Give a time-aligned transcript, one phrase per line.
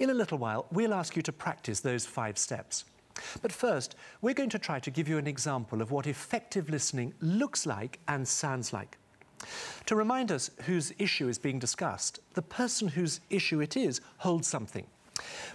[0.00, 2.86] In a little while, we'll ask you to practice those five steps.
[3.42, 7.12] But first, we're going to try to give you an example of what effective listening
[7.20, 8.96] looks like and sounds like.
[9.84, 14.48] To remind us whose issue is being discussed, the person whose issue it is holds
[14.48, 14.86] something.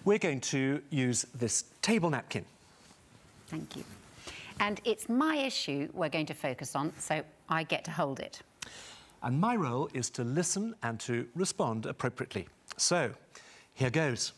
[0.06, 2.46] We're going to use this table napkin.
[3.48, 3.84] Thank you.
[4.60, 8.44] And it's my issue we're going to focus on, so I get to hold it.
[9.24, 12.48] And my role is to listen and to respond appropriately.
[12.78, 13.12] So,
[13.76, 14.32] here goes.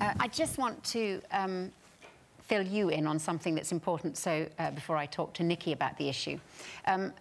[0.00, 1.72] Uh, I just want to um,
[2.42, 5.96] fill you in on something that's important so uh, before I talk to Nicky about
[5.96, 6.38] the issue.
[6.86, 7.12] Um,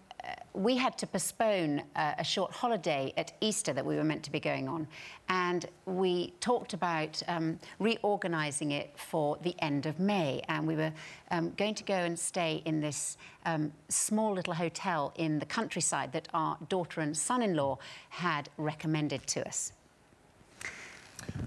[0.54, 4.32] we had to postpone uh, a short holiday at Easter that we were meant to
[4.32, 4.88] be going on,
[5.30, 10.42] and we talked about um, reorganising it for the end of May.
[10.48, 10.94] And we were
[11.32, 16.12] um, going to go and stay in this um, small little hotel in the countryside
[16.14, 17.78] that our daughter and son in law
[18.10, 19.74] had recommended to us.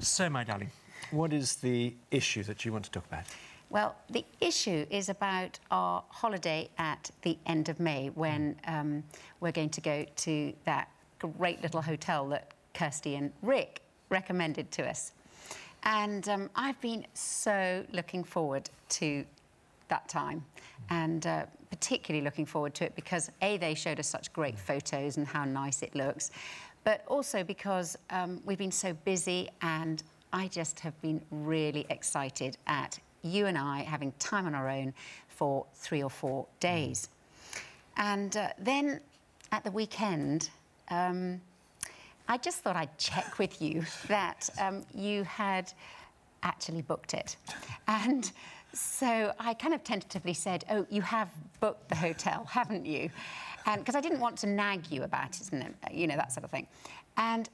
[0.00, 0.70] So, my darling,
[1.10, 3.24] what is the issue that you want to talk about?
[3.70, 9.04] Well, the issue is about our holiday at the end of May when um,
[9.40, 10.88] we're going to go to that
[11.18, 15.12] great little hotel that Kirsty and Rick recommended to us.
[15.82, 19.24] And um, I've been so looking forward to
[19.88, 20.44] that time
[20.88, 25.18] and uh, particularly looking forward to it because A, they showed us such great photos
[25.18, 26.30] and how nice it looks,
[26.84, 30.02] but also because um, we've been so busy and
[30.32, 34.94] I just have been really excited at you and I having time on our own
[35.28, 37.08] for three or four days.
[37.96, 39.00] And uh, then
[39.52, 40.50] at the weekend,
[40.90, 41.40] um,
[42.28, 45.72] I just thought I'd check with you that um, you had
[46.42, 47.36] actually booked it.
[47.86, 48.30] And
[48.72, 51.30] so I kind of tentatively said, Oh, you have
[51.60, 53.10] booked the hotel, haven't you?
[53.66, 56.44] And because I didn't want to nag you about it and, you know, that sort
[56.44, 56.66] of thing.
[57.16, 57.48] And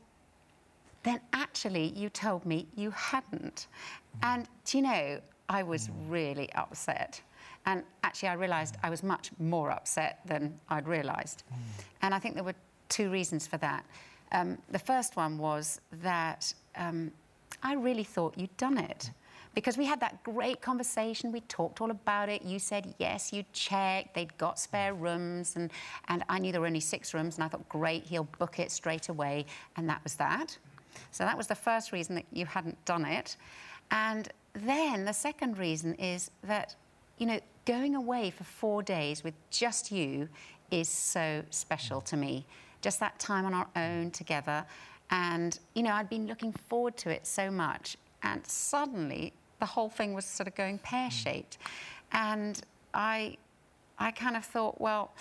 [1.03, 3.67] then actually you told me you hadn't.
[4.23, 7.21] And do you know, I was really upset.
[7.67, 11.45] And actually, I realised I was much more upset than I'd realised.
[11.51, 11.57] Mm.
[12.03, 12.55] And I think there were
[12.89, 13.85] two reasons for that.
[14.33, 17.11] Um, the first one was that um,
[17.63, 19.11] I really thought you'd done it.
[19.55, 22.43] Because we had that great conversation, we talked all about it.
[22.43, 25.71] You said yes, you checked, they'd got spare rooms, and,
[26.09, 28.73] and I knew there were only six rooms, and I thought, great, he'll book it
[28.73, 29.47] straight away.
[29.77, 30.59] And that was that.
[31.13, 33.37] So that was the first reason that you hadn't done it.
[33.93, 36.77] And then the second reason is that,
[37.19, 40.29] you know, going away for four days with just you
[40.71, 42.47] is so special to me.
[42.81, 44.65] Just that time on our own together.
[45.11, 47.97] And, you know, I'd been looking forward to it so much.
[48.23, 51.59] And suddenly the whole thing was sort of going pear shaped.
[52.13, 52.61] And
[52.93, 53.37] I,
[53.99, 55.13] I kind of thought, well,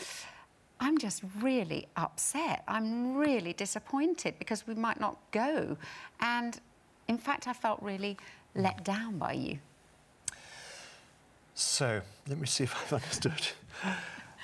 [0.80, 2.64] I'm just really upset.
[2.68, 5.78] I'm really disappointed because we might not go.
[6.20, 6.60] And
[7.08, 8.18] in fact, I felt really
[8.56, 9.60] let down by you?
[11.56, 13.48] So, let me see if I've understood.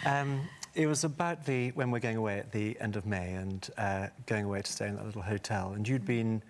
[0.06, 0.42] Um,
[0.76, 4.08] it was about the when we're going away at the end of May and uh,
[4.28, 6.42] going away to stay in that little hotel, and you'd been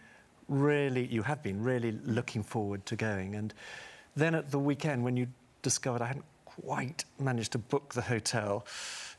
[0.47, 3.53] really, you have been really looking forward to going, and
[4.15, 5.27] then at the weekend when you
[5.61, 8.65] discovered I hadn't quite managed to book the hotel,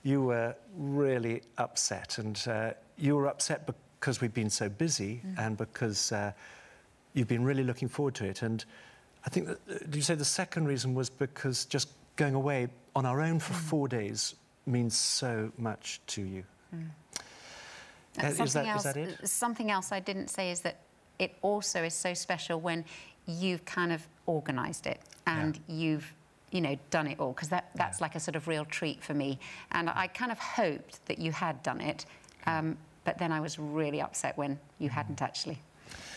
[0.02, 3.68] you were really upset, and uh, you were upset
[3.98, 5.38] because we'd been so busy mm.
[5.38, 6.12] and because.
[6.12, 6.32] Uh,
[7.15, 8.43] you've been really looking forward to it.
[8.43, 8.65] And
[9.25, 12.69] I think, that, uh, did you say the second reason was because just going away
[12.94, 13.60] on our own for mm.
[13.60, 14.34] four days
[14.66, 16.44] means so much to you?
[16.75, 16.87] Mm.
[18.22, 19.28] Uh, is, that, else, is that it?
[19.28, 20.81] Something else I didn't say is that
[21.19, 22.84] it also is so special when
[23.27, 25.75] you've kind of organised it and yeah.
[25.75, 26.15] you've
[26.50, 28.04] you know done it all because that that's yeah.
[28.04, 29.38] like a sort of real treat for me
[29.71, 32.06] and I kind of hoped that you had done it
[32.47, 34.92] um, but then I was really upset when you mm.
[34.92, 35.59] hadn't actually.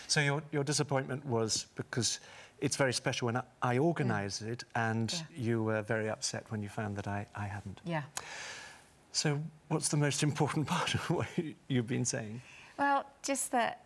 [0.08, 2.20] So your, your disappointment was because
[2.60, 5.20] it's very special when I, I organised it and yeah.
[5.36, 7.82] you were very upset when you found that I, I hadn't.
[7.86, 8.04] Yeah.
[9.12, 11.28] So what's the most important part of what
[11.68, 12.42] you've been saying?
[12.78, 13.86] Well, just that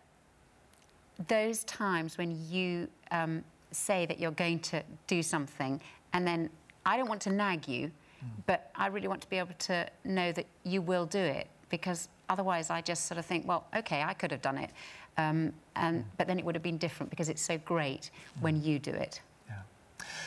[1.26, 3.42] those times when you um,
[3.72, 5.80] say that you're going to do something
[6.12, 6.48] and then
[6.86, 8.28] I don't want to nag you, mm.
[8.46, 12.08] but I really want to be able to know that you will do it because
[12.28, 14.70] otherwise I just sort of think, well, OK, I could have done it.
[15.18, 18.10] Um, and, but then it would have been different because it's so great
[18.40, 19.20] when you do it.
[19.48, 19.56] Yeah.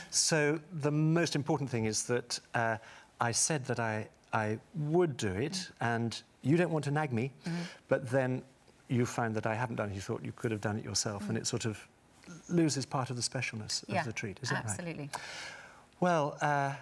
[0.09, 2.77] So the most important thing is that uh,
[3.19, 5.71] I said that I, I would do it, mm.
[5.81, 7.51] and you don't want to nag me, mm.
[7.87, 8.43] but then
[8.89, 9.95] you found that I haven't done it.
[9.95, 11.29] You thought you could have done it yourself, mm.
[11.29, 11.87] and it sort of
[12.49, 14.39] loses part of the specialness yeah, of the treat.
[14.41, 15.09] Is that absolutely.
[15.99, 16.73] Well, uh,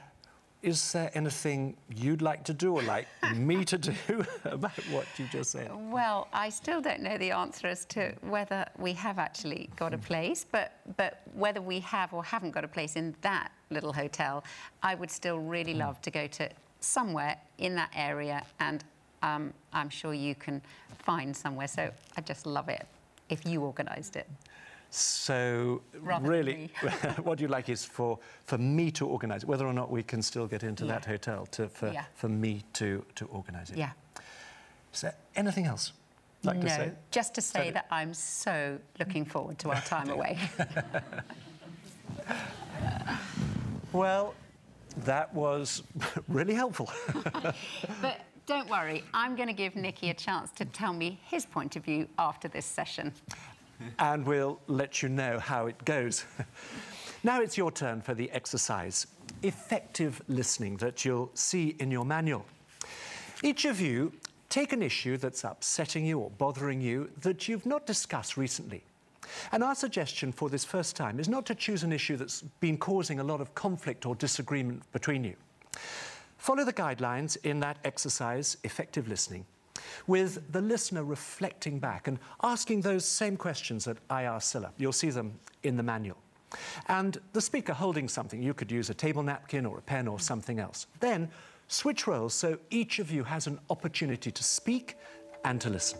[0.61, 3.94] is there anything you'd like to do or like me to do
[4.44, 5.71] about what you just said?
[5.73, 9.97] Well, I still don't know the answer as to whether we have actually got a
[9.97, 14.44] place, but, but whether we have or haven't got a place in that little hotel,
[14.83, 15.79] I would still really Hmm.
[15.79, 16.50] love to go to
[16.81, 18.83] somewhere in that area, and
[19.21, 20.61] um, I'm sure you can
[20.97, 21.67] find somewhere.
[21.67, 22.85] So I just love it
[23.29, 24.27] if you organised it.
[24.91, 26.71] So Rather really,
[27.24, 30.21] what you'd like is for, for me to organise it, whether or not we can
[30.21, 30.94] still get into Yeah.
[30.94, 32.06] that hotel, to, for, Yeah.
[32.15, 33.77] for me to, to organise it.
[33.77, 33.91] Yeah.
[34.94, 35.94] Is there anything else
[36.44, 36.91] like no, to say?
[37.12, 40.38] just to say So- that I'm so looking forward to our time away.
[43.92, 44.35] Well,
[45.06, 45.81] that was
[46.27, 46.92] really helpful.
[48.01, 51.75] but don't worry, I'm going to give Nicky a chance to tell me his point
[51.75, 53.12] of view after this session.
[54.00, 56.26] and we'll let you know how it goes.
[57.24, 59.08] now it's your turn for the exercise
[59.44, 62.46] effective listening that you'll see in your manual.
[63.44, 64.12] Each of you
[64.50, 68.84] take an issue that's upsetting you or bothering you that you've not discussed recently.
[69.52, 72.78] And our suggestion for this first time is not to choose an issue that's been
[72.78, 75.36] causing a lot of conflict or disagreement between you.
[76.38, 79.46] Follow the guidelines in that exercise, effective listening,
[80.07, 84.71] with the listener reflecting back and asking those same questions that I asked Sila.
[84.77, 86.18] You'll see them in the manual.
[86.88, 90.19] And the speaker holding something, you could use a table napkin or a pen or
[90.19, 90.88] something else.
[91.00, 91.30] Then
[91.68, 94.95] switch roles so each of you has an opportunity to speak
[95.45, 96.00] and to listen.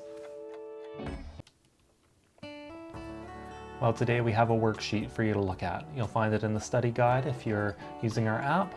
[3.80, 5.86] Well, today we have a worksheet for you to look at.
[5.96, 8.76] You'll find it in the study guide if you're using our app,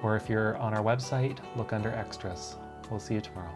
[0.00, 2.54] or if you're on our website, look under extras.
[2.88, 3.52] We'll see you tomorrow.